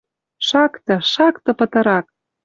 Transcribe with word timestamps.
Шакты, 0.47 0.95
шакты 1.11 1.51
пытырак! 1.59 2.05